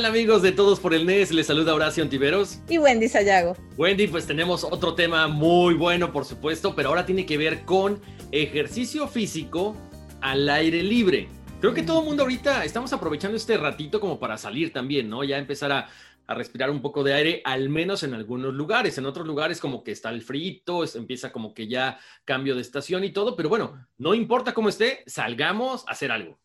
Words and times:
Tal 0.00 0.06
amigos 0.06 0.40
de 0.40 0.52
Todos 0.52 0.80
por 0.80 0.94
el 0.94 1.04
NES? 1.04 1.30
Les 1.30 1.46
saluda 1.46 1.74
Horacio 1.74 2.02
Antiveros. 2.02 2.60
Y 2.70 2.78
Wendy 2.78 3.06
Sayago. 3.06 3.54
Wendy, 3.76 4.06
pues 4.06 4.26
tenemos 4.26 4.64
otro 4.64 4.94
tema 4.94 5.28
muy 5.28 5.74
bueno, 5.74 6.10
por 6.10 6.24
supuesto, 6.24 6.74
pero 6.74 6.88
ahora 6.88 7.04
tiene 7.04 7.26
que 7.26 7.36
ver 7.36 7.66
con 7.66 8.00
ejercicio 8.32 9.06
físico 9.08 9.76
al 10.22 10.48
aire 10.48 10.82
libre. 10.82 11.28
Creo 11.60 11.74
que 11.74 11.82
todo 11.82 12.00
el 12.00 12.06
mundo 12.06 12.22
ahorita 12.22 12.64
estamos 12.64 12.94
aprovechando 12.94 13.36
este 13.36 13.58
ratito 13.58 14.00
como 14.00 14.18
para 14.18 14.38
salir 14.38 14.72
también, 14.72 15.10
¿no? 15.10 15.22
Ya 15.22 15.36
empezar 15.36 15.70
a, 15.70 15.90
a 16.26 16.34
respirar 16.34 16.70
un 16.70 16.80
poco 16.80 17.04
de 17.04 17.12
aire, 17.12 17.42
al 17.44 17.68
menos 17.68 18.02
en 18.02 18.14
algunos 18.14 18.54
lugares. 18.54 18.96
En 18.96 19.04
otros 19.04 19.26
lugares 19.26 19.60
como 19.60 19.84
que 19.84 19.92
está 19.92 20.08
el 20.08 20.22
frito, 20.22 20.82
empieza 20.94 21.30
como 21.30 21.52
que 21.52 21.68
ya 21.68 21.98
cambio 22.24 22.54
de 22.54 22.62
estación 22.62 23.04
y 23.04 23.12
todo, 23.12 23.36
pero 23.36 23.50
bueno, 23.50 23.86
no 23.98 24.14
importa 24.14 24.54
cómo 24.54 24.70
esté, 24.70 25.04
salgamos 25.06 25.86
a 25.86 25.90
hacer 25.90 26.10
algo. 26.10 26.40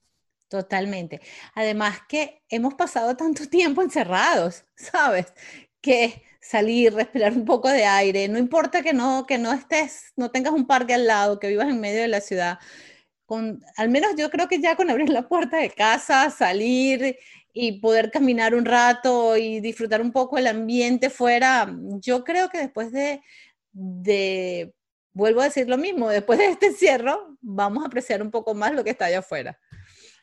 Totalmente. 0.49 1.21
Además 1.55 1.99
que 2.07 2.43
hemos 2.49 2.75
pasado 2.75 3.15
tanto 3.17 3.47
tiempo 3.49 3.81
encerrados, 3.81 4.65
¿sabes? 4.75 5.33
Que 5.81 6.23
salir, 6.39 6.93
respirar 6.93 7.33
un 7.33 7.45
poco 7.45 7.69
de 7.69 7.85
aire, 7.85 8.27
no 8.27 8.37
importa 8.37 8.83
que 8.83 8.93
no, 8.93 9.25
que 9.27 9.37
no 9.39 9.51
estés, 9.51 10.13
no 10.15 10.29
tengas 10.31 10.53
un 10.53 10.67
parque 10.67 10.93
al 10.93 11.07
lado, 11.07 11.39
que 11.39 11.47
vivas 11.47 11.67
en 11.69 11.79
medio 11.81 12.01
de 12.01 12.07
la 12.07 12.21
ciudad, 12.21 12.59
con, 13.25 13.63
al 13.77 13.89
menos 13.89 14.11
yo 14.17 14.29
creo 14.29 14.47
que 14.47 14.61
ya 14.61 14.75
con 14.75 14.89
abrir 14.91 15.09
la 15.09 15.27
puerta 15.27 15.57
de 15.57 15.71
casa, 15.71 16.29
salir 16.31 17.17
y 17.53 17.79
poder 17.79 18.11
caminar 18.11 18.53
un 18.55 18.65
rato 18.65 19.37
y 19.37 19.59
disfrutar 19.61 20.01
un 20.01 20.11
poco 20.11 20.37
el 20.37 20.47
ambiente 20.47 21.09
fuera, 21.09 21.75
yo 22.01 22.23
creo 22.23 22.49
que 22.49 22.59
después 22.59 22.91
de, 22.91 23.21
de 23.71 24.73
vuelvo 25.13 25.41
a 25.41 25.45
decir 25.45 25.67
lo 25.69 25.77
mismo, 25.77 26.09
después 26.09 26.37
de 26.39 26.47
este 26.47 26.67
encierro, 26.67 27.37
vamos 27.41 27.83
a 27.83 27.87
apreciar 27.87 28.21
un 28.21 28.31
poco 28.31 28.53
más 28.55 28.73
lo 28.73 28.83
que 28.83 28.91
está 28.91 29.05
allá 29.05 29.19
afuera. 29.19 29.59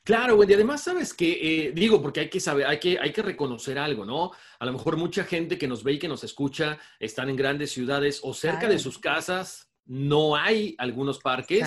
Claro, 0.05 0.35
Wendy. 0.35 0.55
Además, 0.55 0.83
sabes 0.83 1.15
que, 1.15 1.67
eh, 1.67 1.73
digo, 1.73 2.03
porque 2.03 2.21
hay 2.21 2.29
que 2.29 2.41
saber, 2.41 2.67
hay 2.67 2.81
que, 2.81 2.99
hay 2.99 3.13
que 3.13 3.23
reconocer 3.23 3.79
algo, 3.79 4.05
¿no? 4.05 4.33
A 4.59 4.67
lo 4.67 4.73
mejor 4.73 4.97
mucha 4.97 5.25
gente 5.25 5.59
que 5.59 5.69
nos 5.69 5.85
ve 5.85 5.93
y 5.93 5.99
que 5.99 6.09
nos 6.09 6.25
escucha 6.25 6.79
están 6.99 7.31
en 7.31 7.37
grandes 7.37 7.71
ciudades 7.71 8.21
o 8.25 8.35
cerca 8.35 8.69
de 8.69 8.81
sus 8.81 8.99
casas. 8.99 9.71
No 9.85 10.37
hay 10.37 10.75
algunos 10.79 11.19
parques, 11.19 11.65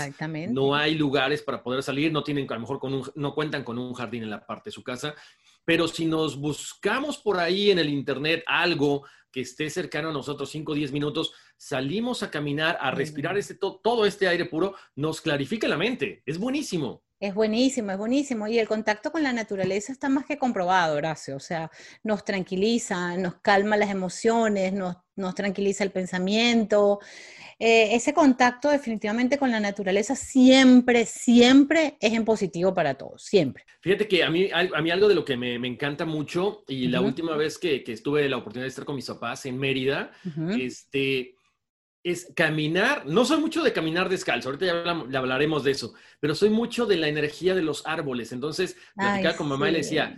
no 0.49 0.75
hay 0.75 0.95
lugares 0.95 1.41
para 1.41 1.61
poder 1.63 1.83
salir, 1.83 2.11
no 2.11 2.23
tienen, 2.23 2.49
a 2.49 2.55
lo 2.55 2.61
mejor 2.61 2.79
con 2.79 2.93
un, 2.93 3.11
no 3.15 3.33
cuentan 3.33 3.63
con 3.63 3.77
un 3.77 3.93
jardín 3.93 4.23
en 4.23 4.29
la 4.29 4.45
parte 4.45 4.69
de 4.69 4.73
su 4.73 4.83
casa. 4.83 5.15
Pero 5.63 5.87
si 5.87 6.05
nos 6.05 6.37
buscamos 6.37 7.17
por 7.17 7.39
ahí 7.39 7.71
en 7.71 7.79
el 7.79 7.89
internet 7.89 8.43
algo 8.47 9.05
que 9.31 9.41
esté 9.41 9.69
cercano 9.69 10.09
a 10.09 10.13
nosotros, 10.13 10.49
5 10.49 10.71
o 10.71 10.75
10 10.75 10.91
minutos, 10.91 11.33
salimos 11.57 12.23
a 12.23 12.31
caminar, 12.31 12.77
a 12.79 12.91
respirar 12.91 13.37
este, 13.37 13.55
todo 13.55 14.05
este 14.05 14.27
aire 14.27 14.45
puro, 14.45 14.75
nos 14.95 15.19
clarifica 15.19 15.67
la 15.67 15.77
mente. 15.77 16.21
Es 16.25 16.37
buenísimo. 16.37 17.03
Es 17.25 17.33
buenísimo, 17.33 17.91
es 17.91 17.97
buenísimo. 17.97 18.47
Y 18.47 18.59
el 18.59 18.67
contacto 18.67 19.11
con 19.11 19.23
la 19.23 19.33
naturaleza 19.33 19.91
está 19.91 20.09
más 20.09 20.25
que 20.25 20.37
comprobado, 20.37 20.95
Horacio. 20.95 21.35
O 21.35 21.39
sea, 21.39 21.71
nos 22.03 22.23
tranquiliza, 22.23 23.17
nos 23.17 23.35
calma 23.41 23.77
las 23.77 23.89
emociones, 23.89 24.73
nos, 24.73 24.97
nos 25.15 25.33
tranquiliza 25.33 25.83
el 25.83 25.89
pensamiento. 25.91 26.99
Eh, 27.57 27.95
ese 27.95 28.13
contacto 28.13 28.69
definitivamente 28.69 29.39
con 29.39 29.49
la 29.49 29.59
naturaleza 29.59 30.15
siempre, 30.15 31.07
siempre 31.07 31.97
es 31.99 32.13
en 32.13 32.25
positivo 32.25 32.75
para 32.75 32.93
todos, 32.93 33.23
siempre. 33.23 33.63
Fíjate 33.81 34.07
que 34.07 34.23
a 34.23 34.29
mí, 34.29 34.49
a 34.53 34.81
mí 34.81 34.91
algo 34.91 35.07
de 35.07 35.15
lo 35.15 35.25
que 35.25 35.37
me, 35.37 35.57
me 35.57 35.67
encanta 35.67 36.05
mucho, 36.05 36.63
y 36.67 36.89
la 36.89 37.01
última 37.01 37.35
vez 37.37 37.57
que, 37.57 37.83
que, 37.83 37.93
estuve 37.93 38.27
la 38.27 38.37
oportunidad 38.37 38.65
de 38.65 38.69
estar 38.69 38.85
con 38.85 38.95
mis 38.95 39.07
papás 39.07 39.45
en 39.45 39.57
Mérida, 39.57 40.11
este 40.59 41.34
es 42.05 42.31
caminar, 42.35 43.07
no 43.07 43.25
soy 43.25 43.39
mucho 43.39 43.63
de 43.63 43.73
caminar 43.73 44.09
descalzo, 44.09 44.49
ahorita 44.49 44.65
ya, 45.09 45.17
hablaremos 45.17 45.63
de 45.63 45.71
eso, 45.71 45.95
pero 46.19 46.35
soy 46.35 46.51
mucho 46.51 46.85
de 46.85 46.97
la 46.97 47.07
energía 47.07 47.55
de 47.55 47.63
los 47.63 47.85
árboles. 47.87 48.31
Entonces, 48.31 48.77
platicaba 48.95 49.35
con 49.35 49.47
mamá 49.47 49.69
y 49.69 49.71
le 49.71 49.77
decía, 49.79 50.15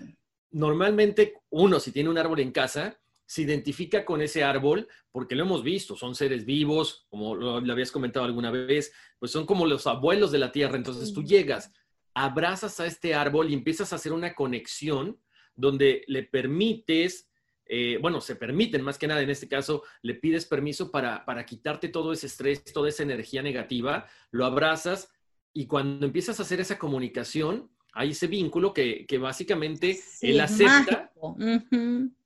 normalmente 0.52 1.36
uno, 1.50 1.80
si 1.80 1.94
tiene 1.94 2.10
un 2.10 2.18
árbol 2.18 2.42
en 2.42 2.52
casa, 2.52 3.00
se 3.26 3.44
identifica 3.44 4.04
con 4.04 4.22
ese 4.22 4.44
árbol 4.44 4.90
porque 5.14 5.34
lo 5.34 5.44
hemos 5.44 5.64
visto, 5.64 5.96
son 5.96 6.14
seres 6.14 6.44
vivos, 6.44 7.06
como 7.10 7.36
lo, 7.36 7.56
habías 7.72 7.92
comentado 7.92 8.26
alguna 8.26 8.52
vez, 8.52 8.92
pues 9.18 9.32
son 9.32 9.46
como 9.46 9.66
los 9.66 9.88
abuelos 9.88 10.34
de 10.34 10.40
la 10.40 10.52
tierra. 10.52 10.76
Entonces 10.76 11.14
tú 11.14 11.24
llegas, 11.24 11.72
abrazas 12.14 12.82
a 12.82 12.86
este 12.86 13.16
árbol 13.16 13.50
y 13.50 13.54
empiezas 13.54 13.94
a 13.94 13.96
hacer 13.96 14.12
una 14.12 14.36
conexión 14.36 15.18
donde 15.56 16.04
le 16.08 16.24
permites 16.24 17.30
eh, 17.70 17.98
bueno, 18.02 18.22
se 18.22 18.36
permiten 18.36 18.82
más 18.82 18.98
que 18.98 19.08
nada, 19.08 19.22
en 19.22 19.30
este 19.30 19.48
caso, 19.48 19.84
le 20.02 20.16
pides 20.16 20.46
permiso 20.46 20.92
para, 20.92 21.26
para 21.26 21.46
quitarte 21.46 21.90
todo 21.90 22.14
ese 22.14 22.28
estrés, 22.28 22.64
toda 22.64 22.90
esa 22.90 23.04
energía 23.04 23.42
negativa, 23.42 24.08
lo 24.32 24.46
abrazas 24.46 25.10
y 25.54 25.68
cuando 25.68 26.06
empiezas 26.06 26.40
a 26.40 26.44
hacer 26.44 26.60
esa 26.60 26.78
comunicación, 26.78 27.70
hay 27.94 28.12
ese 28.12 28.28
vínculo 28.28 28.74
que, 28.74 29.06
que 29.08 29.18
básicamente 29.18 30.00
él 30.22 30.40
acepta 30.40 31.12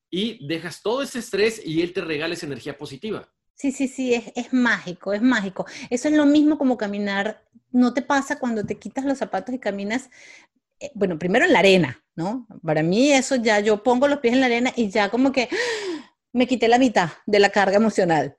y 0.10 0.46
dejas 0.46 0.82
todo 0.82 1.02
ese 1.02 1.20
estrés 1.20 1.66
y 1.66 1.82
él 1.82 1.94
te 1.94 2.02
regala 2.02 2.34
esa 2.34 2.46
energía 2.46 2.78
positiva. 2.78 3.30
Sí, 3.56 3.72
sí, 3.72 3.88
sí, 3.88 4.14
es, 4.14 4.34
es, 4.36 4.52
mágico, 4.52 5.14
es 5.14 5.22
mágico. 5.22 5.66
Eso 5.90 6.10
es 6.10 6.16
lo 6.16 6.26
mismo 6.26 6.58
como 6.58 6.78
caminar. 6.78 7.46
¿No 7.72 7.94
te 7.94 8.02
pasa 8.02 8.38
cuando 8.38 8.66
te 8.66 8.78
quitas 8.78 9.06
los 9.06 9.20
zapatos 9.20 9.56
y 9.56 9.60
caminas 9.60 10.10
bueno, 10.94 11.18
primero 11.20 11.46
en 11.46 11.54
la 11.54 11.60
arena, 11.60 12.04
¿no? 12.16 12.48
Para 12.64 12.84
mí 12.84 13.12
eso 13.12 13.36
ya, 13.36 13.60
yo 13.60 13.84
pongo 13.84 14.08
los 14.08 14.20
pies 14.20 14.34
en 14.34 14.40
la 14.40 14.48
arena 14.48 14.74
y 14.76 14.90
ya 14.90 15.10
como 15.10 15.32
que 15.32 15.50
me 16.34 16.48
quité 16.48 16.68
la 16.68 16.80
mitad 16.80 17.10
de 17.26 17.40
la 17.40 17.50
carga 17.50 17.78
emocional. 17.78 18.38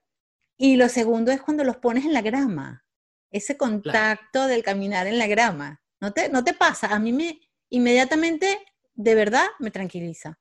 Y 0.57 0.77
lo 0.77 0.89
segundo 0.89 1.33
es 1.33 1.41
cuando 1.41 1.65
los 1.65 1.77
pones 1.77 2.05
en 2.05 2.13
la 2.13 2.23
grama, 2.23 2.85
ese 3.31 3.57
contacto 3.57 4.47
del 4.47 4.63
caminar 4.63 5.07
en 5.07 5.19
la 5.19 5.27
grama. 5.27 5.83
¿No 6.01 6.13
te, 6.13 6.29
¿No 6.29 6.45
te 6.45 6.55
pasa? 6.55 6.89
A 6.89 6.99
mí 6.99 7.13
me 7.13 7.41
inmediatamente, 7.71 8.59
de 8.95 9.15
verdad, 9.15 9.47
me 9.59 9.71
tranquiliza. 9.71 10.39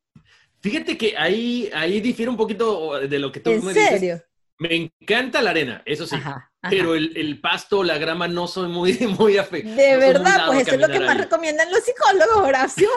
Fíjate 0.59 0.97
que 0.97 1.16
ahí, 1.18 1.69
ahí 1.73 2.01
difiere 2.01 2.29
un 2.29 2.38
poquito 2.38 3.00
de 3.00 3.19
lo 3.19 3.31
que 3.31 3.39
tú 3.39 3.51
¿En 3.51 3.66
me 3.66 3.73
serio? 3.73 4.22
Me 4.61 4.75
encanta 4.75 5.41
la 5.41 5.49
arena, 5.49 5.81
eso 5.88 6.05
sí. 6.05 6.16
Pero 6.69 6.94
el, 6.94 7.41
pasto, 7.41 7.83
la 7.83 7.97
grama, 7.97 8.27
no 8.27 8.47
soy 8.47 8.69
muy, 8.69 8.94
muy 9.19 9.39
afectado. 9.39 9.75
De 9.75 9.97
verdad, 9.97 10.45
pues 10.45 10.67
eso 10.67 10.75
es 10.75 10.81
lo 10.81 10.88
que 10.88 10.99
más 10.99 11.17
recomiendan 11.17 11.72
los 11.72 11.79
psicólogos, 11.83 12.47
Horacio. 12.47 12.88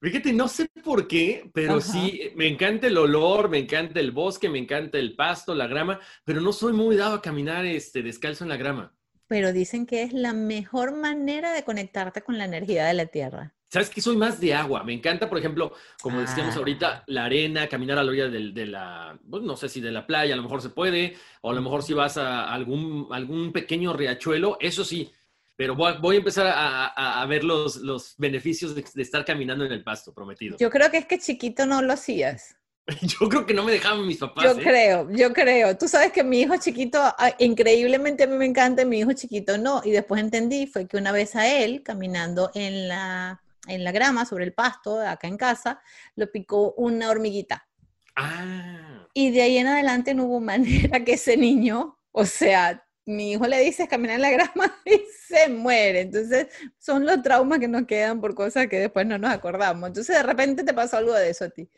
Fíjate, 0.00 0.32
no 0.32 0.48
sé 0.48 0.70
por 0.82 1.06
qué, 1.06 1.50
pero 1.52 1.82
sí, 1.82 2.32
me 2.34 2.48
encanta 2.48 2.86
el 2.86 2.96
olor, 2.96 3.50
me 3.50 3.58
encanta 3.58 4.00
el 4.00 4.10
bosque, 4.10 4.48
me 4.48 4.58
encanta 4.58 4.96
el 4.96 5.14
pasto, 5.14 5.54
la 5.54 5.66
grama, 5.66 6.00
pero 6.24 6.40
no 6.40 6.54
soy 6.54 6.72
muy 6.72 6.96
dado 6.96 7.16
a 7.16 7.20
caminar 7.20 7.66
este, 7.66 8.02
descalzo 8.02 8.44
en 8.44 8.48
la 8.48 8.56
grama. 8.56 8.96
Pero 9.26 9.52
dicen 9.52 9.84
que 9.84 10.02
es 10.02 10.14
la 10.14 10.32
mejor 10.32 10.96
manera 10.96 11.52
de 11.52 11.62
conectarte 11.62 12.22
con 12.22 12.38
la 12.38 12.46
energía 12.46 12.86
de 12.86 12.94
la 12.94 13.04
tierra. 13.04 13.55
¿Sabes 13.68 13.90
que 13.90 14.00
Soy 14.00 14.16
más 14.16 14.40
de 14.40 14.54
agua. 14.54 14.84
Me 14.84 14.92
encanta, 14.92 15.28
por 15.28 15.38
ejemplo, 15.38 15.72
como 16.00 16.20
decíamos 16.20 16.54
Ah. 16.54 16.58
ahorita, 16.58 17.04
la 17.08 17.24
arena, 17.24 17.66
caminar 17.68 17.98
a 17.98 18.04
la 18.04 18.10
orilla 18.10 18.28
de, 18.28 18.52
de 18.52 18.66
la, 18.66 19.18
pues, 19.28 19.42
no 19.42 19.56
sé 19.56 19.68
si 19.68 19.80
de 19.80 19.90
la 19.90 20.06
playa, 20.06 20.34
a 20.34 20.36
lo 20.36 20.42
mejor 20.44 20.62
se 20.62 20.70
puede, 20.70 21.16
o 21.42 21.50
a 21.50 21.54
lo 21.54 21.62
mejor 21.62 21.82
si 21.82 21.92
vas 21.92 22.16
a 22.16 22.52
algún, 22.52 23.08
algún 23.10 23.52
pequeño 23.52 23.92
riachuelo, 23.92 24.56
eso 24.60 24.84
sí, 24.84 25.10
pero 25.56 25.74
voy, 25.74 25.94
voy 26.00 26.16
a 26.16 26.18
empezar 26.18 26.46
a, 26.46 26.86
a- 26.86 27.22
a 27.22 27.26
ver 27.26 27.42
los, 27.42 27.76
los 27.76 28.14
beneficios 28.18 28.74
de, 28.74 28.84
de 28.94 29.02
estar 29.02 29.24
caminando 29.24 29.64
en 29.64 29.72
el 29.72 29.82
pasto, 29.82 30.14
prometido. 30.14 30.56
Yo 30.58 30.70
creo 30.70 30.90
que 30.90 30.98
es 30.98 31.06
que 31.06 31.18
chiquito 31.18 31.66
no 31.66 31.82
lo 31.82 31.92
hacías. 31.92 32.56
Yo 33.02 33.28
creo 33.28 33.44
que 33.46 33.52
no 33.54 33.64
me 33.64 33.72
dejaban 33.72 34.06
mis 34.06 34.18
papás. 34.18 34.44
Yo 34.44 34.52
¿eh? 34.52 34.62
creo, 34.62 35.10
yo 35.10 35.32
creo. 35.32 35.76
Tú 35.76 35.88
sabes 35.88 36.12
que 36.12 36.22
mi 36.22 36.42
hijo 36.42 36.54
chiquito, 36.56 37.00
ah, 37.02 37.32
increíblemente 37.40 38.22
a 38.22 38.26
mí 38.28 38.36
me 38.36 38.46
encanta, 38.46 38.84
mi 38.84 39.00
hijo 39.00 39.12
chiquito 39.12 39.58
no. 39.58 39.82
Y 39.84 39.90
después 39.90 40.20
entendí, 40.22 40.68
fue 40.68 40.86
que 40.86 40.96
una 40.96 41.10
vez 41.10 41.34
a 41.34 41.48
él, 41.52 41.82
caminando 41.82 42.52
en 42.54 42.86
la, 42.86 43.42
en 43.66 43.84
la 43.84 43.92
grama, 43.92 44.24
sobre 44.24 44.44
el 44.44 44.52
pasto, 44.52 45.00
acá 45.00 45.28
en 45.28 45.36
casa, 45.36 45.80
lo 46.14 46.30
picó 46.30 46.72
una 46.74 47.10
hormiguita. 47.10 47.66
Ah. 48.14 49.08
Y 49.12 49.30
de 49.30 49.42
ahí 49.42 49.58
en 49.58 49.66
adelante 49.66 50.14
no 50.14 50.24
hubo 50.24 50.40
manera 50.40 51.04
que 51.04 51.14
ese 51.14 51.36
niño, 51.36 51.98
o 52.12 52.24
sea, 52.24 52.82
mi 53.06 53.32
hijo 53.32 53.46
le 53.46 53.60
dice 53.60 53.86
caminar 53.86 54.16
en 54.16 54.22
la 54.22 54.30
grama 54.30 54.76
y 54.84 55.02
se 55.26 55.48
muere. 55.48 56.00
Entonces, 56.02 56.48
son 56.78 57.06
los 57.06 57.22
traumas 57.22 57.60
que 57.60 57.68
nos 57.68 57.86
quedan 57.86 58.20
por 58.20 58.34
cosas 58.34 58.66
que 58.66 58.78
después 58.78 59.06
no 59.06 59.16
nos 59.16 59.30
acordamos. 59.30 59.88
Entonces, 59.88 60.16
de 60.16 60.22
repente 60.22 60.64
te 60.64 60.74
pasó 60.74 60.96
algo 60.96 61.14
de 61.14 61.30
eso 61.30 61.44
a 61.44 61.50
ti. 61.50 61.68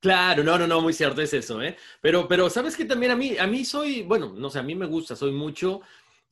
Claro, 0.00 0.44
no, 0.44 0.58
no, 0.58 0.66
no, 0.66 0.82
muy 0.82 0.92
cierto 0.92 1.22
es 1.22 1.32
eso, 1.32 1.62
¿eh? 1.62 1.78
Pero, 2.02 2.28
pero 2.28 2.50
sabes 2.50 2.76
que 2.76 2.84
también 2.84 3.12
a 3.12 3.16
mí, 3.16 3.38
a 3.38 3.46
mí 3.46 3.64
soy, 3.64 4.02
bueno, 4.02 4.34
no 4.36 4.50
sé, 4.50 4.58
a 4.58 4.62
mí 4.62 4.74
me 4.74 4.84
gusta, 4.84 5.16
soy 5.16 5.32
mucho. 5.32 5.80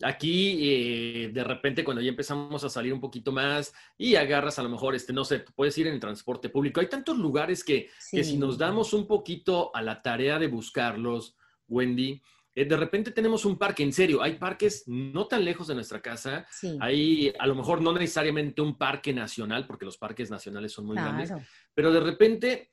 Aquí, 0.03 0.59
eh, 0.63 1.31
de 1.33 1.45
repente, 1.45 1.85
cuando 1.85 2.03
ya 2.03 2.09
empezamos 2.09 2.65
a 2.65 2.69
salir 2.69 2.93
un 2.93 3.01
poquito 3.01 3.31
más 3.31 3.73
y 3.97 4.17
agarras 4.17 4.59
a 4.59 4.63
lo 4.63 4.69
mejor, 4.69 4.95
este, 4.95 5.13
no 5.13 5.25
sé, 5.25 5.45
puedes 5.55 5.77
ir 5.79 5.87
en 5.87 5.95
el 5.95 6.01
transporte 6.01 6.49
público. 6.49 6.81
Hay 6.81 6.89
tantos 6.89 7.19
lugares 7.19 7.63
que, 7.63 7.89
que 8.11 8.25
si 8.25 8.37
nos 8.37 8.59
damos 8.59 8.93
un 8.93 9.07
poquito 9.07 9.75
a 9.75 9.83
la 9.83 10.03
tarea 10.03 10.39
de 10.39 10.49
buscarlos, 10.49 11.37
Wendy, 11.69 12.21
eh, 12.55 12.65
de 12.67 12.77
repente 12.77 13.13
tenemos 13.13 13.45
un 13.45 13.57
parque, 13.57 13.83
en 13.83 13.93
serio, 13.93 14.23
hay 14.23 14.35
parques 14.35 14.85
no 14.87 15.27
tan 15.27 15.45
lejos 15.45 15.69
de 15.69 15.75
nuestra 15.75 16.01
casa. 16.01 16.47
Sí. 16.51 16.77
Hay 16.81 17.33
a 17.39 17.47
lo 17.47 17.55
mejor 17.55 17.81
no 17.81 17.93
necesariamente 17.93 18.61
un 18.61 18.77
parque 18.77 19.13
nacional, 19.13 19.67
porque 19.67 19.85
los 19.87 19.97
parques 19.97 20.31
nacionales 20.31 20.73
son 20.73 20.87
muy 20.87 20.97
grandes, 20.97 21.33
pero 21.75 21.93
de 21.93 22.01
repente, 22.01 22.71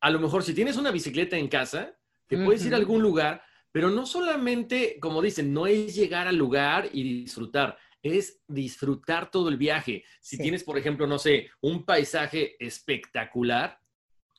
a 0.00 0.10
lo 0.10 0.20
mejor 0.20 0.42
si 0.42 0.54
tienes 0.54 0.76
una 0.76 0.90
bicicleta 0.90 1.36
en 1.36 1.48
casa, 1.48 1.96
te 2.26 2.38
puedes 2.38 2.64
ir 2.64 2.74
a 2.74 2.76
algún 2.76 3.02
lugar, 3.02 3.42
pero 3.76 3.90
no 3.90 4.06
solamente, 4.06 4.98
como 5.00 5.20
dicen, 5.20 5.52
no 5.52 5.66
es 5.66 5.94
llegar 5.94 6.26
al 6.28 6.36
lugar 6.36 6.88
y 6.94 7.20
disfrutar, 7.24 7.76
es 8.02 8.40
disfrutar 8.48 9.30
todo 9.30 9.50
el 9.50 9.58
viaje. 9.58 10.02
Si 10.22 10.36
Sí. 10.36 10.42
tienes, 10.44 10.64
por 10.64 10.78
ejemplo, 10.78 11.06
no 11.06 11.18
sé, 11.18 11.50
un 11.60 11.84
paisaje 11.84 12.56
espectacular, 12.58 13.78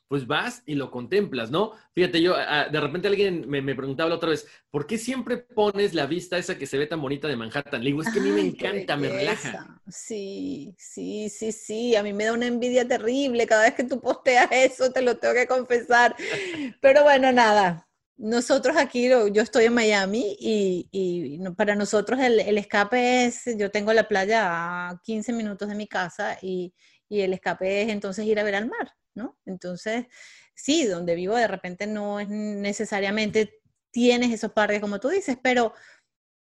pues 0.08 0.26
vas 0.26 0.64
y 0.66 0.74
lo 0.74 0.90
contemplas, 0.90 1.52
¿no? 1.52 1.70
Fíjate, 1.94 2.20
yo, 2.20 2.34
de 2.36 2.80
repente 2.80 3.06
alguien 3.06 3.48
me, 3.48 3.62
me 3.62 3.76
preguntaba 3.76 4.10
la 4.10 4.16
otra 4.16 4.30
vez, 4.30 4.44
¿por 4.72 4.88
qué 4.88 4.98
siempre 4.98 5.36
pones 5.36 5.94
la 5.94 6.06
vista 6.06 6.36
esa 6.36 6.58
que 6.58 6.66
se 6.66 6.76
ve 6.76 6.88
tan 6.88 7.00
bonita 7.00 7.28
de 7.28 7.36
Manhattan? 7.36 7.84
Le 7.84 7.90
digo, 7.90 8.02
es 8.02 8.08
que 8.08 8.18
a 8.18 8.22
mí 8.22 8.32
me 8.32 8.40
encanta, 8.40 8.96
me 8.96 9.08
relaja. 9.08 9.80
Sí, 9.86 10.74
sí, 10.76 11.28
sí, 11.28 11.52
sí. 11.52 11.94
A 11.94 12.02
mí 12.02 12.12
me 12.12 12.24
da 12.24 12.32
una 12.32 12.46
envidia 12.46 12.88
terrible 12.88 13.46
cada 13.46 13.66
vez 13.66 13.74
que 13.74 13.84
tú 13.84 14.00
posteas 14.00 14.48
eso, 14.50 14.90
te 14.90 15.00
lo 15.00 15.16
tengo 15.16 15.34
que 15.34 15.46
confesar. 15.46 16.16
Pero 16.80 17.04
bueno, 17.04 17.30
nada. 17.30 17.87
Nosotros 18.18 18.76
aquí, 18.76 19.08
yo 19.08 19.42
estoy 19.42 19.66
en 19.66 19.74
Miami 19.74 20.36
y, 20.40 20.88
y 20.90 21.38
para 21.52 21.76
nosotros 21.76 22.18
el, 22.20 22.40
el 22.40 22.58
escape 22.58 23.26
es, 23.26 23.44
yo 23.56 23.70
tengo 23.70 23.92
la 23.92 24.08
playa 24.08 24.88
a 24.90 25.00
15 25.04 25.32
minutos 25.32 25.68
de 25.68 25.76
mi 25.76 25.86
casa 25.86 26.36
y, 26.42 26.74
el 27.10 27.32
escape 27.32 27.82
es 27.82 27.88
entonces 27.90 28.26
ir 28.26 28.38
a 28.38 28.42
ver 28.42 28.54
al 28.56 28.66
mar, 28.68 28.92
¿no? 29.14 29.38
Entonces, 29.46 30.06
sí, 30.54 30.84
donde 30.84 31.14
vivo 31.14 31.36
de 31.36 31.46
repente 31.48 31.86
no 31.86 32.20
es 32.20 32.28
necesariamente 32.28 33.60
tienes 33.90 34.30
esos 34.32 34.52
parques 34.52 34.80
como 34.80 35.00
tú 35.00 35.08
dices, 35.08 35.38
pero 35.42 35.72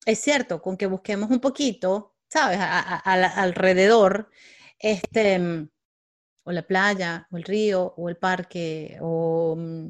es 0.06 0.20
cierto, 0.22 0.62
con 0.62 0.78
que 0.78 0.88
busquemos 0.88 1.30
un 1.32 1.40
poquito, 1.42 2.16
¿sabes? 2.30 2.60
A- 2.62 3.18
la- 3.18 3.28
alrededor, 3.30 4.30
este, 4.80 5.70
o 6.44 6.52
la 6.52 6.64
playa, 6.64 7.28
o 7.32 7.38
el 7.38 7.44
río, 7.44 7.94
o 7.98 8.10
el 8.10 8.18
parque, 8.18 8.98
o 9.02 9.56
mm, 9.58 9.90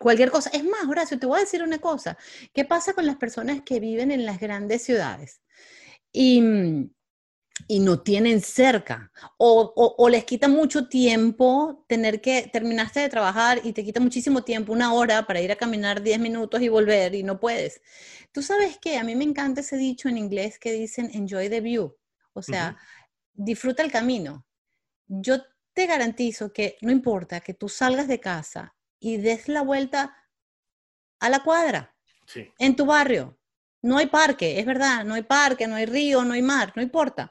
cualquier 0.00 0.30
cosa. 0.30 0.50
Es 0.52 0.64
más, 0.64 0.86
Horacio, 0.88 1.18
te 1.18 1.26
voy 1.26 1.38
a 1.38 1.40
decir 1.44 1.62
una 1.62 1.78
cosa. 1.78 2.16
¿Qué 2.54 2.64
pasa 2.64 2.92
con 2.94 3.06
las 3.06 3.16
personas 3.16 3.62
que 3.62 3.80
viven 3.80 4.10
en 4.10 4.26
las 4.26 4.40
grandes 4.40 4.82
ciudades? 4.84 5.40
Y, 6.12 6.42
y 7.66 7.80
no 7.80 8.00
tienen 8.02 8.40
cerca, 8.40 9.10
o, 9.36 9.72
o- 9.76 9.94
o 9.98 10.08
les 10.08 10.24
quita 10.24 10.48
mucho 10.48 10.88
tiempo 10.88 11.84
tener 11.88 12.20
que, 12.20 12.48
terminaste 12.52 13.00
de 13.00 13.08
trabajar 13.08 13.60
y 13.64 13.72
te 13.72 13.84
quita 13.84 14.00
muchísimo 14.00 14.42
tiempo, 14.44 14.72
una 14.72 14.92
hora 14.94 15.26
para 15.26 15.40
ir 15.40 15.50
a 15.52 15.56
caminar 15.56 16.02
10 16.02 16.20
minutos 16.20 16.62
y 16.62 16.68
volver 16.68 17.14
y 17.16 17.22
no 17.24 17.40
puedes. 17.40 17.80
Tú 18.32 18.42
sabes 18.42 18.78
que 18.78 18.96
a 18.96 19.04
mí 19.04 19.16
me 19.16 19.24
encanta 19.24 19.60
ese 19.60 19.76
dicho 19.76 20.08
en 20.08 20.18
inglés 20.18 20.58
que 20.58 20.72
dicen 20.72 21.10
enjoy 21.12 21.48
the 21.50 21.60
view, 21.60 21.96
o 22.32 22.42
sea, 22.42 22.76
disfruta 23.34 23.82
el 23.82 23.92
camino. 23.92 24.46
Yo 25.08 25.38
te 25.74 25.86
garantizo 25.86 26.52
que 26.52 26.78
no 26.82 26.92
importa 26.92 27.40
que 27.40 27.54
tú 27.54 27.68
salgas 27.68 28.08
de 28.08 28.20
casa 28.20 28.76
y 29.00 29.16
des 29.18 29.48
la 29.48 29.62
vuelta 29.62 30.16
a 31.20 31.28
la 31.30 31.40
cuadra, 31.40 31.94
Sí. 32.26 32.52
en 32.58 32.76
tu 32.76 32.86
barrio. 32.86 33.38
No 33.82 33.98
hay 33.98 34.06
parque, 34.06 34.58
es 34.58 34.66
verdad, 34.66 35.04
no 35.04 35.14
hay 35.14 35.22
parque, 35.22 35.66
no 35.66 35.76
hay 35.76 35.86
río, 35.86 36.24
no 36.24 36.34
hay 36.34 36.42
mar, 36.42 36.72
no 36.74 36.82
importa. 36.82 37.30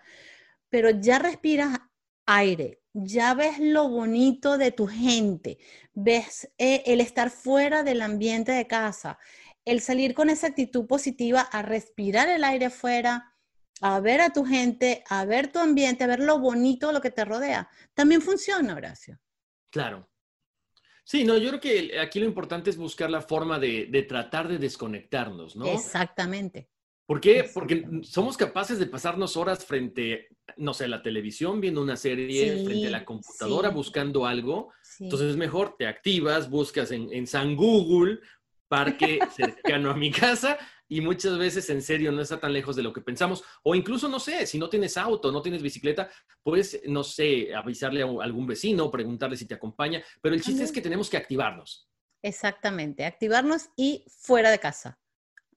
Pero 0.69 0.89
ya 0.89 1.19
respiras 1.19 1.77
aire, 2.25 2.81
ya 2.93 3.33
ves 3.33 3.59
lo 3.59 3.89
bonito 3.89 4.57
de 4.57 4.71
tu 4.71 4.87
gente, 4.87 5.57
ves 5.93 6.49
eh, 6.57 6.83
el 6.85 7.01
estar 7.01 7.29
fuera 7.29 7.83
del 7.83 8.01
ambiente 8.01 8.51
de 8.51 8.65
casa, 8.67 9.19
el 9.65 9.81
salir 9.81 10.13
con 10.13 10.29
esa 10.29 10.47
actitud 10.47 10.87
positiva 10.87 11.41
a 11.41 11.61
respirar 11.61 12.29
el 12.29 12.43
aire 12.43 12.67
afuera, 12.67 13.33
a 13.81 13.99
ver 13.99 14.21
a 14.21 14.31
tu 14.31 14.45
gente, 14.45 15.03
a 15.09 15.25
ver 15.25 15.51
tu 15.51 15.59
ambiente, 15.59 16.03
a 16.03 16.07
ver 16.07 16.19
lo 16.19 16.39
bonito 16.39 16.91
lo 16.91 17.01
que 17.01 17.11
te 17.11 17.25
rodea. 17.25 17.69
También 17.93 18.21
funciona, 18.21 18.73
Horacio. 18.75 19.19
Claro. 19.69 20.09
Sí, 21.07 21.23
no, 21.23 21.37
yo 21.37 21.47
creo 21.47 21.61
que 21.61 21.99
aquí 22.01 22.19
lo 22.19 22.25
importante 22.25 22.69
es 22.69 22.75
buscar 22.75 23.09
la 23.09 23.21
forma 23.21 23.57
de, 23.59 23.85
de 23.89 24.03
tratar 24.03 24.49
de 24.49 24.57
desconectarnos, 24.57 25.55
¿no? 25.55 25.65
Exactamente. 25.67 26.69
¿Por 27.05 27.21
qué? 27.21 27.49
Porque 27.53 27.87
somos 28.01 28.35
capaces 28.35 28.77
de 28.77 28.87
pasarnos 28.87 29.37
horas 29.37 29.63
frente, 29.63 30.27
no 30.57 30.73
sé, 30.73 30.83
a 30.83 30.89
la 30.89 31.01
televisión, 31.01 31.61
viendo 31.61 31.81
una 31.81 31.95
serie, 31.95 32.65
frente 32.65 32.87
a 32.87 32.91
la 32.91 33.05
computadora, 33.05 33.69
sí. 33.69 33.75
buscando 33.75 34.25
algo. 34.25 34.73
Sí. 34.83 35.05
Entonces 35.05 35.29
es 35.29 35.37
mejor, 35.37 35.77
te 35.77 35.87
activas, 35.87 36.49
buscas 36.49 36.91
en, 36.91 37.07
en 37.13 37.25
San 37.25 37.55
Google, 37.55 38.19
parque 38.67 39.19
cercano 39.33 39.91
a 39.91 39.95
mi 39.95 40.11
casa, 40.11 40.57
y 40.89 41.01
muchas 41.01 41.37
veces 41.37 41.69
en 41.69 41.81
serio 41.81 42.11
no 42.11 42.21
está 42.21 42.39
tan 42.39 42.53
lejos 42.53 42.75
de 42.75 42.83
lo 42.83 42.93
que 42.93 43.01
pensamos. 43.01 43.43
O 43.63 43.75
incluso, 43.75 44.07
no 44.07 44.19
sé, 44.19 44.45
si 44.47 44.57
no 44.57 44.69
tienes 44.69 44.97
auto, 44.97 45.31
no 45.31 45.41
tienes 45.41 45.61
bicicleta, 45.61 46.09
puedes, 46.43 46.81
no 46.85 47.03
sé, 47.03 47.53
avisarle 47.55 48.01
a 48.03 48.23
algún 48.23 48.47
vecino, 48.47 48.89
preguntarle 48.91 49.37
si 49.37 49.45
te 49.45 49.53
acompaña, 49.55 50.03
pero 50.21 50.35
el 50.35 50.41
chiste 50.41 50.63
es 50.63 50.71
que 50.71 50.81
tenemos 50.81 51.09
que 51.09 51.17
activarnos. 51.17 51.89
Exactamente, 52.21 53.05
activarnos 53.05 53.69
y 53.77 54.03
fuera 54.09 54.49
de 54.51 54.59
casa, 54.59 54.99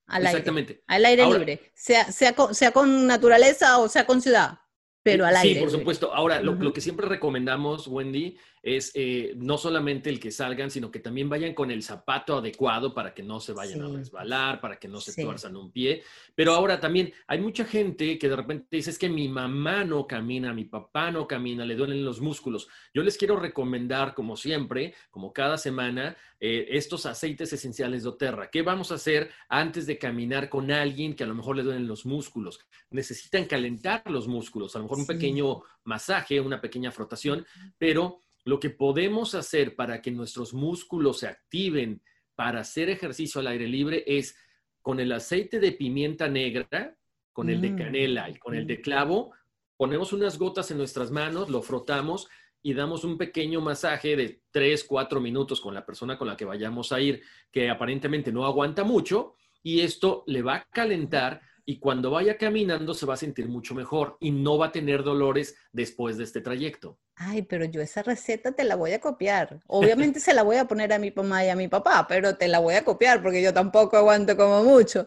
al 0.06 0.26
aire, 0.26 0.30
Exactamente. 0.38 0.84
al 0.86 1.04
aire 1.04 1.22
Ahora- 1.22 1.38
libre, 1.38 1.72
sea, 1.74 2.10
sea, 2.12 2.34
con, 2.34 2.54
sea 2.54 2.70
con 2.72 3.06
naturaleza 3.06 3.78
o 3.78 3.88
sea 3.88 4.06
con 4.06 4.20
ciudad, 4.22 4.59
pero 5.02 5.24
al 5.26 5.34
Sí, 5.36 5.48
aire 5.48 5.60
por 5.60 5.68
libre. 5.68 5.80
supuesto. 5.80 6.14
Ahora, 6.14 6.40
lo, 6.42 6.52
Ujú. 6.52 6.62
lo 6.64 6.72
que 6.72 6.80
siempre 6.80 7.06
recomendamos, 7.08 7.86
Wendy, 7.86 8.36
es 8.62 8.90
eh, 8.94 9.32
no 9.36 9.56
solamente 9.56 10.10
el 10.10 10.20
que 10.20 10.30
salgan, 10.30 10.70
sino 10.70 10.90
que 10.90 10.98
también 11.00 11.30
vayan 11.30 11.54
con 11.54 11.70
el 11.70 11.82
zapato 11.82 12.36
adecuado 12.36 12.92
para 12.92 13.14
que 13.14 13.22
no 13.22 13.40
se 13.40 13.54
vayan 13.54 13.80
a 13.82 13.88
Sí. 13.88 13.96
resbalar, 13.96 14.60
para 14.60 14.78
que 14.78 14.86
no 14.86 15.00
se 15.00 15.12
Sí. 15.12 15.22
tuerzan 15.22 15.56
un 15.56 15.72
pie. 15.72 16.02
Pero 16.34 16.52
ahora 16.52 16.78
también 16.78 17.10
hay 17.26 17.40
mucha 17.40 17.64
gente 17.64 18.18
que 18.18 18.28
de 18.28 18.36
repente 18.36 18.66
dice, 18.76 18.90
es 18.90 18.98
que 18.98 19.08
mi 19.08 19.28
mamá 19.28 19.84
no 19.84 20.06
camina, 20.06 20.52
mi 20.52 20.66
papá 20.66 21.10
no 21.10 21.26
camina, 21.26 21.64
le 21.64 21.74
duelen 21.74 22.04
los 22.04 22.20
músculos. 22.20 22.68
Yo 22.92 23.02
les 23.02 23.16
quiero 23.16 23.36
recomendar, 23.36 24.12
como 24.14 24.36
siempre, 24.36 24.92
como 25.10 25.32
cada 25.32 25.56
semana, 25.56 26.14
eh, 26.38 26.66
estos 26.76 27.06
aceites 27.06 27.50
esenciales 27.54 28.02
de 28.02 28.10
Oterra. 28.10 28.50
¿Qué 28.50 28.60
vamos 28.60 28.92
a 28.92 28.96
hacer 28.96 29.30
antes 29.48 29.86
de 29.86 29.96
caminar 29.98 30.50
con 30.50 30.70
alguien 30.70 31.14
que 31.16 31.24
a 31.24 31.26
lo 31.26 31.34
mejor 31.34 31.56
le 31.56 31.62
duelen 31.62 31.86
los 31.86 32.04
músculos? 32.04 32.60
Necesitan 32.90 33.46
calentar 33.46 34.02
los 34.10 34.28
músculos, 34.28 34.76
a 34.76 34.78
lo 34.80 34.84
mejor 34.90 34.98
un 34.98 35.06
Sí. 35.06 35.12
pequeño 35.14 35.62
masaje, 35.84 36.40
una 36.40 36.60
pequeña 36.60 36.90
frotación, 36.90 37.46
pero 37.78 38.20
lo 38.44 38.58
que 38.58 38.70
podemos 38.70 39.34
hacer 39.34 39.76
para 39.76 40.00
que 40.02 40.10
nuestros 40.10 40.52
músculos 40.54 41.20
se 41.20 41.28
activen 41.28 42.02
para 42.34 42.60
hacer 42.60 42.88
ejercicio 42.88 43.40
al 43.40 43.48
aire 43.48 43.66
libre 43.68 44.02
es 44.06 44.36
con 44.82 44.98
el 44.98 45.12
aceite 45.12 45.60
de 45.60 45.72
pimienta 45.72 46.28
negra, 46.28 46.96
con 47.32 47.50
el 47.50 47.60
de 47.60 47.70
Mm, 47.70 47.76
canela 47.76 48.30
y 48.30 48.36
con 48.36 48.54
el 48.54 48.66
de 48.66 48.80
clavo, 48.80 49.32
ponemos 49.76 50.12
unas 50.12 50.38
gotas 50.38 50.70
en 50.70 50.78
nuestras 50.78 51.10
manos, 51.10 51.48
lo 51.48 51.62
frotamos 51.62 52.28
y 52.62 52.74
damos 52.74 53.04
un 53.04 53.16
pequeño 53.16 53.60
masaje 53.60 54.16
de 54.16 54.42
3, 54.50 54.84
4 54.84 55.20
minutos 55.20 55.60
con 55.60 55.74
la 55.74 55.84
persona 55.86 56.18
con 56.18 56.28
la 56.28 56.36
que 56.36 56.44
vayamos 56.44 56.92
a 56.92 57.00
ir, 57.00 57.22
que 57.50 57.70
aparentemente 57.70 58.32
no 58.32 58.44
aguanta 58.44 58.84
mucho, 58.84 59.34
y 59.62 59.80
esto 59.80 60.24
le 60.26 60.42
va 60.42 60.56
a 60.56 60.64
calentar 60.64 61.40
y 61.64 61.78
cuando 61.78 62.10
vaya 62.10 62.36
caminando 62.36 62.94
se 62.94 63.06
va 63.06 63.14
a 63.14 63.16
sentir 63.16 63.48
mucho 63.48 63.74
mejor 63.74 64.16
y 64.20 64.30
no 64.30 64.58
va 64.58 64.66
a 64.66 64.72
tener 64.72 65.02
dolores 65.02 65.56
después 65.72 66.16
de 66.16 66.24
este 66.24 66.40
trayecto. 66.40 66.98
Ay, 67.16 67.42
pero 67.42 67.64
yo 67.64 67.80
esa 67.80 68.02
receta 68.02 68.52
te 68.52 68.64
la 68.64 68.76
voy 68.76 68.92
a 68.92 69.00
copiar. 69.00 69.60
Obviamente 69.66 70.20
se 70.20 70.34
la 70.34 70.42
voy 70.42 70.56
a 70.56 70.66
poner 70.66 70.92
a 70.92 70.98
mi 70.98 71.10
mamá 71.10 71.44
y 71.44 71.48
a 71.48 71.56
mi 71.56 71.68
papá, 71.68 72.06
pero 72.08 72.36
te 72.36 72.48
la 72.48 72.58
voy 72.58 72.74
a 72.74 72.84
copiar 72.84 73.22
porque 73.22 73.42
yo 73.42 73.52
tampoco 73.52 73.96
aguanto 73.96 74.36
como 74.36 74.64
mucho. 74.64 75.06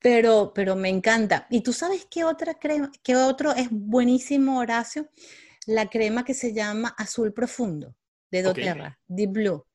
Pero, 0.00 0.52
pero 0.54 0.76
me 0.76 0.88
encanta. 0.88 1.46
¿Y 1.50 1.62
tú 1.62 1.72
sabes 1.72 2.06
qué 2.10 2.24
otra 2.24 2.54
crema, 2.54 2.90
qué 3.02 3.16
otro 3.16 3.52
es 3.52 3.68
buenísimo, 3.70 4.58
Horacio? 4.58 5.08
La 5.66 5.88
crema 5.88 6.24
que 6.24 6.34
se 6.34 6.52
llama 6.52 6.94
Azul 6.96 7.32
Profundo 7.32 7.94
de 8.30 8.42
doTERRA, 8.42 8.98
Deep 9.06 9.30
Blue. 9.30 9.67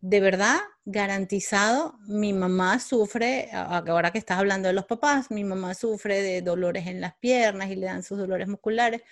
De 0.00 0.20
verdad, 0.20 0.58
garantizado, 0.84 1.98
mi 2.06 2.32
mamá 2.32 2.78
sufre, 2.78 3.50
ahora 3.52 4.12
que 4.12 4.18
estás 4.18 4.38
hablando 4.38 4.68
de 4.68 4.74
los 4.74 4.84
papás, 4.84 5.30
mi 5.30 5.44
mamá 5.44 5.74
sufre 5.74 6.22
de 6.22 6.42
dolores 6.42 6.86
en 6.86 7.00
las 7.00 7.16
piernas 7.16 7.70
y 7.70 7.76
le 7.76 7.86
dan 7.86 8.02
sus 8.02 8.18
dolores 8.18 8.48
musculares. 8.48 9.02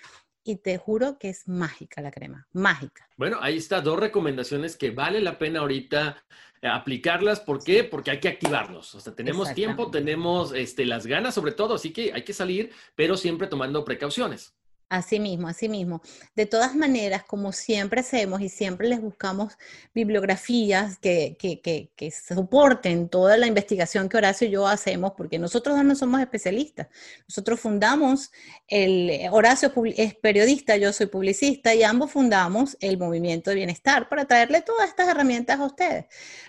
Y 0.43 0.55
te 0.55 0.77
juro 0.77 1.19
que 1.19 1.27
es 1.27 1.45
mágica 1.49 2.01
la 2.01 2.09
crema, 2.09 2.47
mágica. 2.53 3.09
Bueno, 3.17 3.37
ahí 3.41 3.57
está, 3.57 3.81
dos 3.81 3.99
recomendaciones 3.99 4.77
que 4.77 4.91
vale 4.91 5.19
la 5.19 5.37
pena 5.37 5.59
ahorita 5.59 6.23
eh, 6.61 6.67
aplicarlas. 6.67 7.41
¿Por 7.41 7.61
qué? 7.61 7.83
Porque 7.83 8.11
hay 8.11 8.21
que 8.21 8.29
activarnos. 8.29 8.95
O 8.95 9.01
sea, 9.01 9.13
tenemos 9.13 9.53
tiempo, 9.53 9.91
tenemos 9.91 10.53
este, 10.53 10.85
las 10.85 11.05
ganas 11.05 11.35
sobre 11.35 11.51
todo, 11.51 11.75
así 11.75 11.91
que 11.91 12.13
hay 12.13 12.23
que 12.23 12.31
salir, 12.31 12.71
pero 12.95 13.17
siempre 13.17 13.47
tomando 13.47 13.83
precauciones. 13.83 14.56
Así 14.89 15.19
mismo, 15.19 15.49
así 15.49 15.67
mismo. 15.67 16.01
De 16.33 16.45
todas 16.45 16.73
maneras, 16.73 17.25
como 17.25 17.51
siempre 17.51 17.99
hacemos 17.99 18.39
y 18.39 18.47
siempre 18.47 18.87
les 18.87 19.01
buscamos 19.01 19.57
bibliografías 19.93 20.97
que, 20.97 21.35
que, 21.37 21.59
que, 21.61 22.11
soporten 22.11 23.09
toda 23.09 23.35
la 23.35 23.47
investigación 23.47 24.07
que 24.07 24.15
Horacio 24.15 24.47
y 24.47 24.51
yo 24.51 24.65
hacemos, 24.65 25.11
porque 25.17 25.39
nosotros 25.39 25.83
no 25.83 25.93
somos 25.93 26.21
especialistas. 26.21 26.87
Nosotros 27.27 27.59
fundamos, 27.59 28.31
el, 28.69 29.27
Horacio 29.29 29.73
es 29.97 30.15
periodista, 30.15 30.77
yo 30.77 30.93
soy 30.93 31.07
publicista 31.07 31.75
y 31.75 31.83
ambos 31.83 32.11
fundamos 32.11 32.77
el 32.79 32.97
Movimiento 32.97 33.49
de 33.49 33.57
Bienestar 33.57 34.07
para 34.07 34.23
traerle 34.23 34.61
todas 34.61 34.87
estas 34.87 35.09
herramientas 35.09 35.59
a 35.59 35.65
ustedes. 35.65 36.05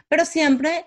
Pero 0.08 0.24
siempre 0.24 0.86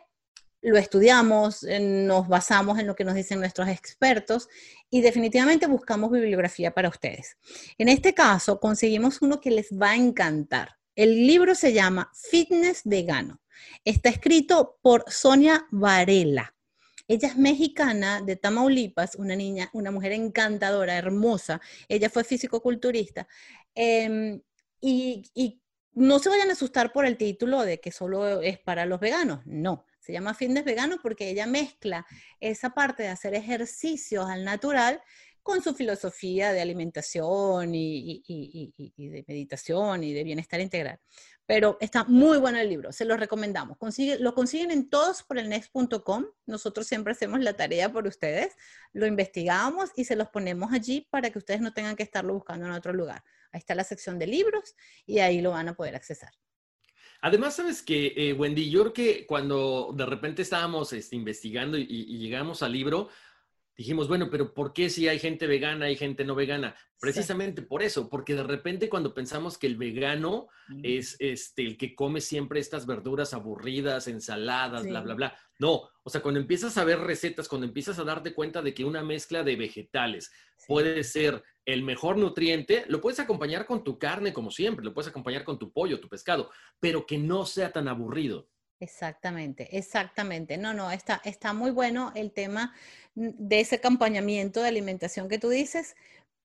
lo 0.62 0.78
estudiamos, 0.78 1.66
nos 1.82 2.28
basamos 2.28 2.80
en 2.80 2.88
lo 2.88 2.96
que 2.96 3.04
nos 3.04 3.16
dicen 3.16 3.40
nuestros 3.40 3.68
expertos 3.68 4.48
y 4.90 5.02
definitivamente 5.02 5.68
buscamos 5.68 6.12
bibliografía 6.12 6.72
para 6.72 6.90
ustedes. 6.90 7.38
En 7.78 7.90
este 7.90 8.14
caso, 8.14 8.60
conseguimos 8.60 9.22
uno 9.22 9.42
que 9.42 9.52
les 9.52 9.70
va 9.72 9.92
a 9.92 9.96
encantar. 9.96 10.78
El 10.96 11.26
libro 11.26 11.56
se 11.56 11.74
llama 11.74 12.12
Fitness 12.14 12.82
Vegano. 12.86 13.42
Está 13.86 14.10
escrito 14.10 14.78
por 14.82 15.06
Sonia 15.08 15.68
Varela. 15.72 16.54
Ella 17.08 17.30
es 17.30 17.38
mexicana 17.38 18.22
de 18.22 18.36
Tamaulipas, 18.36 19.16
una 19.16 19.36
niña, 19.36 19.70
una 19.74 19.92
mujer 19.92 20.12
encantadora, 20.12 20.98
hermosa. 20.98 21.60
Ella 21.90 22.10
fue 22.10 22.24
físico-culturista. 22.24 23.28
Em, 23.74 24.42
y 24.80 25.62
no 25.94 26.20
se 26.20 26.30
vayan 26.30 26.50
a 26.50 26.54
asustar 26.54 26.94
por 26.94 27.06
el 27.06 27.18
título 27.18 27.64
de 27.64 27.80
que 27.80 27.92
solo 27.92 28.42
es 28.42 28.60
para 28.60 28.86
los 28.86 29.00
veganos. 29.00 29.42
No, 29.46 29.86
se 30.02 30.12
llama 30.12 30.34
fitness 30.34 30.66
vegano 30.66 30.98
porque 31.02 31.30
ella 31.30 31.46
mezcla 31.46 32.06
esa 32.40 32.72
parte 32.72 33.04
de 33.04 33.10
hacer 33.10 33.36
ejercicios 33.36 34.30
al 34.30 34.44
natural 34.44 35.02
con 35.44 35.62
su 35.62 35.74
filosofía 35.74 36.54
de 36.54 36.62
alimentación 36.62 37.74
y, 37.74 38.74
de 38.98 39.26
meditación 39.28 40.04
y 40.04 40.14
de 40.14 40.24
bienestar 40.24 40.60
integral. 40.60 41.00
Pero 41.46 41.78
está 41.82 42.04
muy 42.06 42.38
bueno 42.38 42.60
el 42.60 42.70
libro, 42.70 42.92
se 42.92 43.06
lo 43.06 43.18
recomendamos. 43.18 43.78
lo 44.20 44.34
consiguen 44.34 44.72
en 44.72 44.90
todos 44.90 45.24
por 45.24 45.38
el 45.38 45.50
next.com. 45.50 46.26
Nosotros 46.46 46.88
siempre 46.88 47.14
hacemos 47.14 47.40
la 47.42 47.54
tarea 47.54 47.92
por 47.92 48.08
ustedes, 48.08 48.56
lo 48.94 49.06
investigamos 49.08 49.90
y 49.96 50.06
se 50.06 50.16
los 50.16 50.30
ponemos 50.30 50.72
allí 50.72 51.08
para 51.10 51.30
que 51.30 51.40
ustedes 51.40 51.62
no 51.62 51.74
tengan 51.74 51.96
que 51.96 52.04
estarlo 52.04 52.34
buscando 52.34 52.68
en 52.68 52.72
otro 52.74 52.94
lugar. 52.94 53.24
Ahí 53.52 53.60
está 53.60 53.76
la 53.76 53.84
sección 53.84 54.20
de 54.20 54.28
libros 54.28 54.76
y 55.06 55.20
ahí 55.20 55.42
lo 55.42 55.52
van 55.52 55.68
a 55.68 55.76
poder 55.76 55.96
accesar. 55.96 56.32
Además, 57.22 57.56
sabes 57.56 57.84
que, 57.84 58.14
eh, 58.16 58.34
Wendy, 58.34 58.72
yo 58.72 58.82
creo 58.82 58.94
que 58.94 59.26
cuando 59.28 59.94
de 59.96 60.08
repente 60.08 60.42
estábamos 60.42 60.92
este, 60.92 61.16
investigando 61.16 61.78
y, 61.78 61.86
llegamos 62.18 62.64
al 62.64 62.74
libro, 62.74 63.10
dijimos, 63.82 64.08
bueno, 64.08 64.30
pero 64.30 64.54
¿por 64.54 64.74
qué 64.74 64.90
si 64.90 65.08
hay 65.08 65.18
gente 65.18 65.48
vegana, 65.48 65.86
hay 65.86 65.96
gente 65.96 66.24
no 66.24 66.36
vegana? 66.36 66.76
Precisamente 67.00 67.64
por 67.64 67.82
eso, 67.82 68.10
porque 68.10 68.36
de 68.36 68.44
repente 68.44 68.90
cuando 68.90 69.14
pensamos 69.14 69.58
que 69.58 69.66
el 69.66 69.76
vegano 69.76 70.48
es 70.84 71.16
este, 71.18 71.64
el 71.64 71.78
que 71.78 71.96
come 71.96 72.22
siempre 72.22 72.60
estas 72.60 72.86
verduras 72.86 73.34
aburridas, 73.34 74.08
ensaladas, 74.08 74.86
bla, 74.86 75.02
bla, 75.02 75.16
bla. 75.16 75.38
No, 75.58 75.90
o 76.04 76.10
sea, 76.10 76.22
cuando 76.22 76.40
empiezas 76.40 76.78
a 76.78 76.84
ver 76.84 77.00
recetas, 77.00 77.48
cuando 77.48 77.66
empiezas 77.66 77.98
a 77.98 78.04
darte 78.04 78.36
cuenta 78.36 78.62
de 78.62 78.74
que 78.74 78.86
una 78.86 79.04
mezcla 79.04 79.44
de 79.44 79.56
vegetales 79.56 80.32
puede 80.68 81.04
ser 81.04 81.44
el 81.66 81.82
mejor 81.82 82.18
nutriente, 82.18 82.86
lo 82.88 83.02
puedes 83.02 83.20
acompañar 83.20 83.66
con 83.66 83.84
tu 83.84 83.98
carne 83.98 84.32
como 84.32 84.52
siempre, 84.52 84.86
lo 84.86 84.94
puedes 84.94 85.10
acompañar 85.10 85.44
con 85.44 85.58
tu 85.58 85.72
pollo, 85.72 86.00
tu 86.00 86.08
pescado, 86.08 86.52
pero 86.80 87.06
que 87.06 87.18
no 87.18 87.46
sea 87.46 87.72
tan 87.72 87.88
aburrido. 87.88 88.48
Exactamente, 88.82 89.78
exactamente. 89.78 90.58
No, 90.58 90.74
no, 90.74 90.90
está, 90.92 91.22
está 91.24 91.54
muy 91.54 91.70
bueno 91.70 92.12
el 92.16 92.32
tema 92.32 92.74
de 93.14 93.60
ese 93.60 93.76
acompañamiento 93.76 94.60
de 94.60 94.70
alimentación 94.70 95.30
que 95.30 95.38
tú 95.38 95.50
dices, 95.50 95.96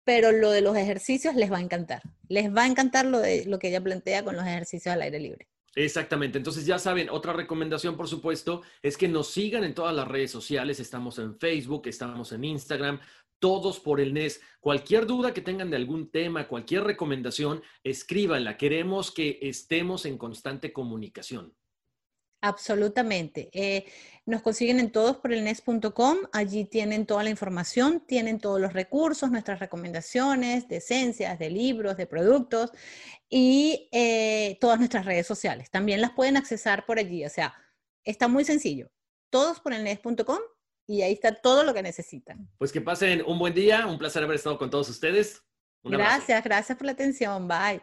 pero 0.04 0.32
lo 0.32 0.50
de 0.50 0.60
los 0.60 0.76
ejercicios 0.76 1.34
les 1.34 1.50
va 1.50 1.56
a 1.56 1.62
encantar. 1.62 2.02
Les 2.28 2.54
va 2.54 2.64
a 2.64 2.66
encantar 2.66 3.06
lo, 3.06 3.20
de, 3.20 3.46
lo 3.46 3.58
que 3.58 3.68
ella 3.68 3.80
plantea 3.80 4.22
con 4.22 4.36
los 4.36 4.44
ejercicios 4.44 4.92
al 4.92 5.00
aire 5.00 5.18
libre. 5.18 5.48
Exactamente. 5.74 6.36
Entonces 6.36 6.66
ya 6.66 6.78
saben, 6.78 7.08
otra 7.08 7.32
recomendación, 7.32 7.96
por 7.96 8.06
supuesto, 8.06 8.60
es 8.82 8.98
que 8.98 9.08
nos 9.08 9.28
sigan 9.28 9.64
en 9.64 9.74
todas 9.74 9.96
las 9.96 10.06
redes 10.06 10.30
sociales. 10.30 10.78
Estamos 10.78 11.18
en 11.18 11.38
Facebook, 11.38 11.86
estamos 11.86 12.32
en 12.32 12.44
Instagram, 12.44 13.00
todos 13.38 13.80
por 13.80 13.98
el 13.98 14.12
NES. 14.12 14.42
Cualquier 14.60 15.06
duda 15.06 15.32
que 15.32 15.40
tengan 15.40 15.70
de 15.70 15.76
algún 15.76 16.10
tema, 16.10 16.48
cualquier 16.48 16.84
recomendación, 16.84 17.62
escríbanla. 17.82 18.58
Queremos 18.58 19.10
que 19.10 19.38
estemos 19.40 20.04
en 20.04 20.18
constante 20.18 20.70
comunicación. 20.72 21.54
Absolutamente. 22.40 23.48
Eh, 23.52 23.86
nos 24.24 24.42
consiguen 24.42 24.80
en 24.80 24.90
todos 24.90 25.16
por 25.16 25.32
el 25.32 25.44
NES.com. 25.44 26.18
Allí 26.32 26.64
tienen 26.64 27.06
toda 27.06 27.24
la 27.24 27.30
información, 27.30 28.04
tienen 28.06 28.38
todos 28.38 28.60
los 28.60 28.72
recursos, 28.72 29.30
nuestras 29.30 29.58
recomendaciones 29.58 30.68
de 30.68 30.76
esencias, 30.76 31.38
de 31.38 31.50
libros, 31.50 31.96
de 31.96 32.06
productos 32.06 32.72
y 33.28 33.88
eh, 33.92 34.58
todas 34.60 34.78
nuestras 34.78 35.06
redes 35.06 35.26
sociales. 35.26 35.70
También 35.70 36.00
las 36.00 36.12
pueden 36.12 36.36
accesar 36.36 36.86
por 36.86 36.98
allí. 36.98 37.24
O 37.24 37.30
sea, 37.30 37.54
está 38.04 38.28
muy 38.28 38.44
sencillo. 38.44 38.90
Todos 39.30 39.60
por 39.60 39.72
el 39.72 39.84
NES.com 39.84 40.38
y 40.86 41.02
ahí 41.02 41.12
está 41.12 41.34
todo 41.34 41.64
lo 41.64 41.74
que 41.74 41.82
necesitan. 41.82 42.48
Pues 42.58 42.72
que 42.72 42.80
pasen 42.80 43.22
un 43.26 43.38
buen 43.38 43.54
día, 43.54 43.86
un 43.86 43.98
placer 43.98 44.22
haber 44.22 44.36
estado 44.36 44.58
con 44.58 44.70
todos 44.70 44.88
ustedes. 44.88 45.42
gracias, 45.82 46.42
gracias 46.44 46.78
por 46.78 46.86
la 46.86 46.92
atención, 46.92 47.48
bye. 47.48 47.82